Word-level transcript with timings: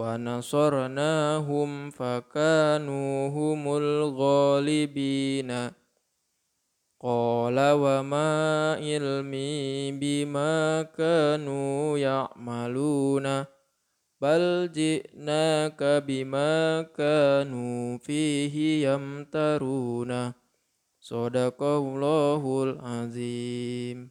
ونصرناهم 0.00 1.90
فكانوا 1.90 3.28
هم 3.28 3.76
الغالبين 3.76 5.50
قال 7.00 7.58
وما 7.58 8.32
علمي 8.74 9.92
بما 9.92 10.82
كانوا 10.82 11.98
يعملون 11.98 13.44
بل 14.20 14.72
جئناك 14.72 15.82
بما 15.82 16.82
كانوا 16.82 17.98
فيه 17.98 18.88
يمترون 18.88 20.32
صدق 21.00 21.62
الله 21.62 22.62
العظيم 22.62 24.10